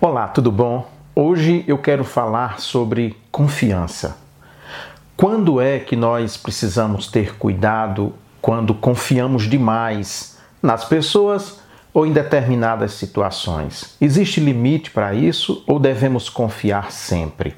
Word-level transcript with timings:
Olá, 0.00 0.28
tudo 0.28 0.52
bom? 0.52 0.88
Hoje 1.12 1.64
eu 1.66 1.76
quero 1.76 2.04
falar 2.04 2.60
sobre 2.60 3.16
confiança. 3.32 4.16
Quando 5.16 5.60
é 5.60 5.80
que 5.80 5.96
nós 5.96 6.36
precisamos 6.36 7.08
ter 7.08 7.34
cuidado 7.36 8.14
quando 8.40 8.72
confiamos 8.72 9.50
demais 9.50 10.38
nas 10.62 10.84
pessoas 10.84 11.58
ou 11.92 12.06
em 12.06 12.12
determinadas 12.12 12.92
situações? 12.92 13.96
Existe 14.00 14.38
limite 14.38 14.92
para 14.92 15.14
isso 15.14 15.64
ou 15.66 15.80
devemos 15.80 16.28
confiar 16.28 16.92
sempre? 16.92 17.56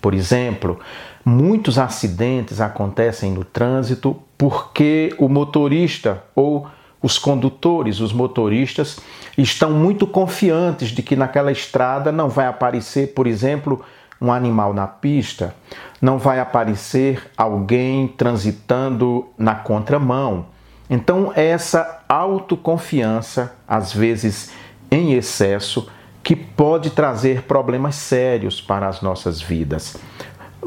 Por 0.00 0.12
exemplo, 0.12 0.80
muitos 1.24 1.78
acidentes 1.78 2.60
acontecem 2.60 3.30
no 3.30 3.44
trânsito 3.44 4.20
porque 4.36 5.14
o 5.18 5.28
motorista 5.28 6.20
ou 6.34 6.66
os 7.02 7.18
condutores, 7.18 8.00
os 8.00 8.12
motoristas, 8.12 8.98
estão 9.36 9.70
muito 9.70 10.06
confiantes 10.06 10.88
de 10.90 11.02
que 11.02 11.16
naquela 11.16 11.50
estrada 11.50 12.12
não 12.12 12.28
vai 12.28 12.46
aparecer, 12.46 13.14
por 13.14 13.26
exemplo, 13.26 13.82
um 14.20 14.30
animal 14.30 14.74
na 14.74 14.86
pista, 14.86 15.54
não 16.00 16.18
vai 16.18 16.40
aparecer 16.40 17.22
alguém 17.36 18.06
transitando 18.06 19.26
na 19.38 19.54
contramão. 19.54 20.46
Então, 20.90 21.32
é 21.34 21.46
essa 21.46 22.02
autoconfiança, 22.08 23.54
às 23.66 23.92
vezes 23.92 24.50
em 24.90 25.14
excesso, 25.14 25.88
que 26.22 26.36
pode 26.36 26.90
trazer 26.90 27.42
problemas 27.42 27.94
sérios 27.94 28.60
para 28.60 28.88
as 28.88 29.00
nossas 29.00 29.40
vidas. 29.40 29.96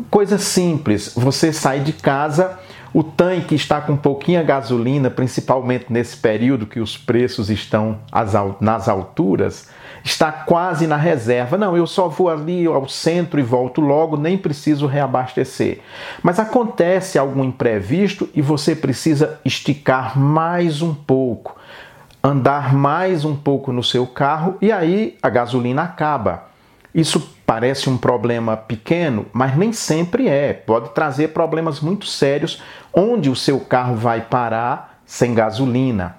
Coisa 0.10 0.38
simples, 0.40 1.14
você 1.16 1.54
sai 1.54 1.82
de 1.82 1.94
casa 1.94 2.58
o 2.94 3.04
tanque 3.04 3.56
está 3.56 3.82
com 3.82 3.98
pouquinha 3.98 4.44
gasolina, 4.44 5.10
principalmente 5.10 5.86
nesse 5.90 6.16
período 6.16 6.68
que 6.68 6.80
os 6.80 6.96
preços 6.96 7.50
estão 7.50 7.98
nas 8.62 8.88
alturas, 8.88 9.68
está 10.04 10.32
quase 10.32 10.86
na 10.86 10.96
reserva. 10.96 11.58
Não, 11.58 11.76
eu 11.76 11.88
só 11.88 12.08
vou 12.08 12.30
ali 12.30 12.68
ao 12.68 12.88
centro 12.88 13.40
e 13.40 13.44
volto 13.44 13.82
logo, 13.82 14.16
nem 14.16 14.38
preciso 14.38 14.86
reabastecer. 14.86 15.80
Mas 16.22 16.38
acontece 16.40 17.18
algum 17.18 17.44
imprevisto 17.44 18.30
e 18.36 18.42
você 18.42 18.76
precisa 18.76 19.40
esticar 19.44 20.20
mais 20.20 20.84
um 20.84 20.94
pouco, 20.94 21.58
andar 22.24 22.76
mais 22.76 23.26
um 23.26 23.36
pouco 23.36 23.72
no 23.72 23.84
seu 23.84 24.06
carro 24.06 24.56
e 24.62 24.72
aí 24.72 25.18
a 25.22 25.30
gasolina 25.30 25.82
acaba. 25.82 26.53
Isso 26.94 27.38
parece 27.46 27.90
um 27.90 27.98
problema 27.98 28.56
pequeno, 28.56 29.26
mas 29.34 29.58
nem 29.58 29.74
sempre 29.74 30.28
é. 30.28 30.54
Pode 30.54 30.90
trazer 30.90 31.30
problemas 31.30 31.80
muito 31.80 32.06
sérios, 32.06 32.62
onde 32.94 33.30
o 33.30 33.36
seu 33.36 33.60
carro 33.60 33.96
vai 33.96 34.22
parar 34.22 35.02
sem 35.06 35.34
gasolina. 35.34 36.16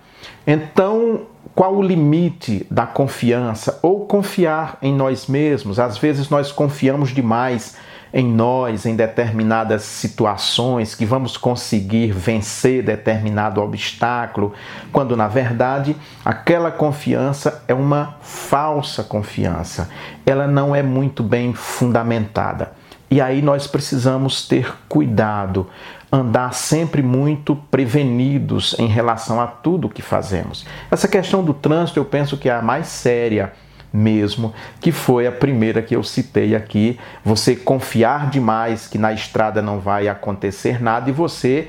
Então, 0.47 1.27
qual 1.55 1.77
o 1.77 1.83
limite 1.83 2.67
da 2.71 2.87
confiança? 2.87 3.79
Ou 3.83 4.07
confiar 4.07 4.79
em 4.83 4.93
nós 4.93 5.27
mesmos? 5.27 5.79
Às 5.79 5.97
vezes 5.97 6.29
nós 6.29 6.51
confiamos 6.51 7.11
demais 7.11 7.77
em 8.17 8.25
nós, 8.33 8.87
em 8.87 8.95
determinadas 8.95 9.83
situações, 9.83 10.95
que 10.95 11.05
vamos 11.05 11.37
conseguir 11.37 12.13
vencer 12.13 12.81
determinado 12.81 13.61
obstáculo, 13.61 14.55
quando 14.93 15.17
na 15.17 15.27
verdade 15.27 15.97
aquela 16.25 16.71
confiança 16.71 17.65
é 17.67 17.75
uma 17.75 18.15
falsa 18.23 19.03
confiança. 19.03 19.91
Ela 20.25 20.47
não 20.47 20.77
é 20.77 20.81
muito 20.81 21.25
bem 21.25 21.53
fundamentada. 21.55 22.71
E 23.11 23.21
aí 23.21 23.43
nós 23.43 23.67
precisamos 23.67 24.47
ter 24.47 24.73
cuidado, 24.89 25.69
andar 26.11 26.55
sempre 26.55 27.03
muito 27.03 27.57
prevenidos 27.69 28.77
em 28.79 28.87
relação 28.87 29.41
a 29.41 29.49
tudo 29.49 29.89
que 29.89 30.03
fazemos. 30.03 30.65
Essa 30.89 31.09
questão 31.09 31.43
do 31.43 31.53
trânsito 31.53 31.99
eu 31.99 32.05
penso 32.05 32.37
que 32.37 32.49
é 32.49 32.55
a 32.55 32.63
mais 32.63 32.87
séria 32.87 33.53
mesmo, 33.95 34.53
que 34.81 34.91
foi 34.91 35.25
a 35.25 35.31
primeira 35.33 35.81
que 35.81 35.95
eu 35.95 36.03
citei 36.03 36.57
aqui. 36.57 36.99
Você 37.25 37.55
confiar 37.55 38.29
demais 38.29 38.89
que 38.89 38.99
na 38.99 39.13
estrada 39.13 39.63
não 39.63 39.79
vai 39.79 40.09
acontecer 40.09 40.83
nada 40.83 41.09
e 41.09 41.13
você 41.13 41.69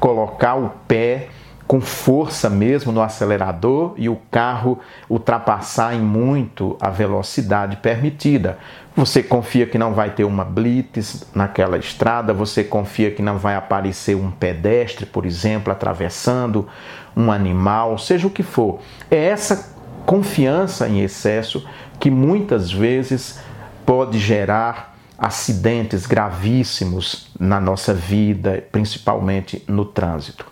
colocar 0.00 0.54
o 0.54 0.70
pé 0.88 1.28
com 1.66 1.80
força 1.80 2.50
mesmo 2.50 2.92
no 2.92 3.02
acelerador 3.02 3.94
e 3.96 4.08
o 4.08 4.18
carro 4.30 4.78
ultrapassar 5.08 5.94
em 5.94 6.00
muito 6.00 6.76
a 6.80 6.90
velocidade 6.90 7.76
permitida. 7.76 8.58
Você 8.94 9.22
confia 9.22 9.66
que 9.66 9.78
não 9.78 9.92
vai 9.92 10.10
ter 10.10 10.24
uma 10.24 10.44
blitz 10.44 11.24
naquela 11.34 11.78
estrada, 11.78 12.32
você 12.32 12.62
confia 12.62 13.10
que 13.10 13.22
não 13.22 13.38
vai 13.38 13.56
aparecer 13.56 14.14
um 14.14 14.30
pedestre, 14.30 15.06
por 15.06 15.26
exemplo, 15.26 15.72
atravessando 15.72 16.68
um 17.16 17.32
animal, 17.32 17.96
seja 17.98 18.26
o 18.26 18.30
que 18.30 18.42
for. 18.42 18.80
É 19.10 19.16
essa 19.16 19.73
confiança 20.06 20.88
em 20.88 21.00
excesso 21.00 21.66
que 21.98 22.10
muitas 22.10 22.70
vezes 22.70 23.40
pode 23.84 24.18
gerar 24.18 24.96
acidentes 25.18 26.06
gravíssimos 26.06 27.30
na 27.38 27.60
nossa 27.60 27.94
vida, 27.94 28.64
principalmente 28.72 29.62
no 29.68 29.84
trânsito. 29.84 30.46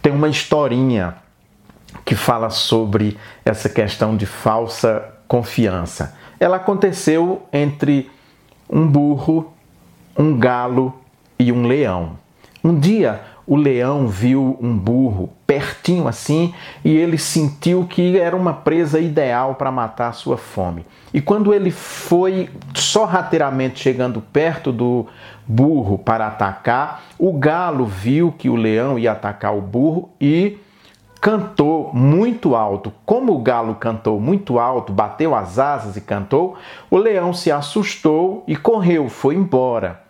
Tem 0.00 0.12
uma 0.12 0.28
historinha 0.28 1.16
que 2.04 2.14
fala 2.14 2.50
sobre 2.50 3.16
essa 3.44 3.68
questão 3.68 4.16
de 4.16 4.26
falsa 4.26 5.12
confiança. 5.26 6.16
Ela 6.38 6.56
aconteceu 6.56 7.46
entre 7.52 8.10
um 8.68 8.86
burro, 8.86 9.52
um 10.18 10.38
galo 10.38 10.94
e 11.38 11.52
um 11.52 11.66
leão. 11.66 12.18
Um 12.62 12.78
dia, 12.78 13.20
o 13.46 13.56
leão 13.56 14.06
viu 14.06 14.56
um 14.60 14.76
burro 14.76 15.30
pertinho 15.46 16.06
assim 16.06 16.54
e 16.84 16.96
ele 16.96 17.18
sentiu 17.18 17.84
que 17.84 18.18
era 18.18 18.36
uma 18.36 18.52
presa 18.52 19.00
ideal 19.00 19.54
para 19.56 19.70
matar 19.70 20.08
a 20.08 20.12
sua 20.12 20.36
fome. 20.36 20.86
E 21.12 21.20
quando 21.20 21.52
ele 21.52 21.70
foi 21.70 22.48
sorrateiramente 22.74 23.80
chegando 23.80 24.20
perto 24.20 24.72
do 24.72 25.06
burro 25.46 25.98
para 25.98 26.26
atacar, 26.26 27.02
o 27.18 27.32
galo 27.32 27.84
viu 27.84 28.32
que 28.32 28.48
o 28.48 28.56
leão 28.56 28.98
ia 28.98 29.12
atacar 29.12 29.54
o 29.54 29.60
burro 29.60 30.10
e 30.20 30.58
cantou 31.20 31.92
muito 31.92 32.56
alto. 32.56 32.92
Como 33.04 33.32
o 33.32 33.38
galo 33.38 33.74
cantou 33.74 34.18
muito 34.18 34.58
alto, 34.58 34.92
bateu 34.92 35.34
as 35.34 35.58
asas 35.58 35.96
e 35.96 36.00
cantou, 36.00 36.56
o 36.90 36.96
leão 36.96 37.32
se 37.32 37.50
assustou 37.50 38.42
e 38.46 38.56
correu, 38.56 39.08
foi 39.08 39.34
embora. 39.34 40.00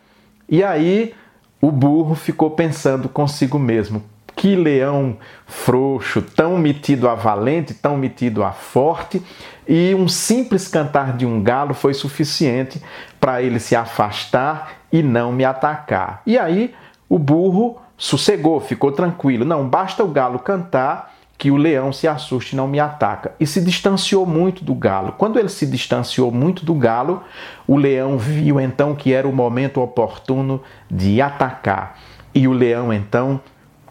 E 0.49 0.63
aí 0.63 1.15
o 1.63 1.71
burro 1.71 2.17
ficou 2.17 2.51
pensando 2.51 3.09
consigo 3.09 3.59
mesmo: 3.59 4.03
que 4.35 4.57
leão 4.57 5.17
frouxo, 5.47 6.21
tão 6.21 6.59
metido 6.59 7.09
a 7.09 7.15
valente, 7.15 7.73
tão 7.73 7.97
metido 7.97 8.43
a 8.43 8.51
forte, 8.51 9.23
e 9.69 9.95
um 9.95 10.09
simples 10.09 10.67
cantar 10.67 11.17
de 11.17 11.25
um 11.25 11.41
galo 11.41 11.73
foi 11.73 11.95
suficiente 11.95 12.83
para 13.21 13.41
ele 13.41 13.61
se 13.61 13.77
afastar 13.77 14.73
e 14.93 15.03
não 15.03 15.31
me 15.31 15.45
atacar. 15.45 16.21
E 16.27 16.37
aí 16.37 16.75
o 17.09 17.19
burro 17.19 17.81
sossegou, 17.97 18.59
ficou 18.59 18.91
tranquilo. 18.91 19.45
Não, 19.45 19.69
basta 19.69 20.03
o 20.03 20.09
galo 20.09 20.41
cantar 20.41 21.12
que 21.43 21.51
o 21.51 21.57
leão 21.57 21.93
se 21.93 22.07
assuste 22.07 22.55
e 22.55 22.57
não 22.57 22.69
me 22.69 22.79
ataca. 22.79 23.33
E 23.41 23.49
se 23.49 23.61
distanciou 23.61 24.25
muito 24.25 24.65
do 24.65 24.77
galo. 24.77 25.17
Quando 25.19 25.41
ele 25.41 25.49
se 25.49 25.67
distanciou 25.67 26.31
muito 26.31 26.65
do 26.65 26.73
galo, 26.73 27.21
o 27.67 27.77
leão 27.77 28.17
viu 28.17 28.61
então 28.61 28.95
que 28.95 29.13
era 29.13 29.27
o 29.27 29.33
momento 29.33 29.81
oportuno 29.81 30.63
de 30.89 31.21
atacar. 31.21 31.99
E 32.33 32.47
o 32.47 32.53
leão 32.53 32.93
então 32.93 33.41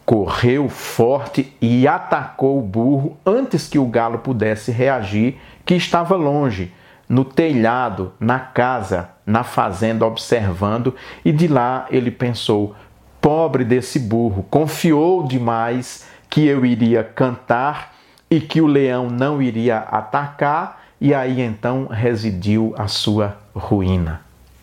correu 0.06 0.70
forte 0.70 1.54
e 1.62 1.86
atacou 1.86 2.58
o 2.58 2.62
burro 2.62 3.18
antes 3.26 3.68
que 3.68 3.78
o 3.78 3.86
galo 3.86 4.20
pudesse 4.20 4.72
reagir, 4.72 5.36
que 5.66 5.76
estava 5.76 6.16
longe, 6.16 6.72
no 7.10 7.26
telhado, 7.26 8.14
na 8.18 8.40
casa, 8.40 9.10
na 9.26 9.44
fazenda, 9.44 10.06
observando, 10.06 10.96
e 11.26 11.34
de 11.34 11.50
lá 11.50 11.86
ele 11.90 12.12
pensou: 12.12 12.74
pobre 13.20 13.66
desse 13.66 14.00
burro, 14.00 14.46
confiou 14.50 15.28
demais 15.28 16.10
que 16.32 16.48
eu 16.48 16.66
iria 16.66 17.04
cantar 17.04 17.94
e 18.30 18.40
que 18.40 18.62
o 18.62 18.66
leão 18.66 19.10
não 19.10 19.42
iria 19.42 19.80
atacar, 19.80 20.82
e 21.00 21.14
aí 21.14 21.42
então 21.42 21.88
residiu 21.88 22.74
a 22.78 22.88
sua 22.88 23.38
ruína. 23.54 24.22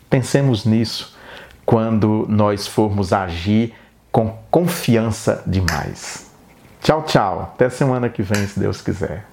Pensemos 0.09 0.65
nisso 0.65 1.15
quando 1.63 2.25
nós 2.27 2.65
formos 2.65 3.13
agir 3.13 3.75
com 4.11 4.35
confiança 4.49 5.43
demais. 5.45 6.31
Tchau, 6.81 7.03
tchau. 7.03 7.51
Até 7.53 7.69
semana 7.69 8.09
que 8.09 8.23
vem, 8.23 8.47
se 8.47 8.59
Deus 8.59 8.81
quiser. 8.81 9.23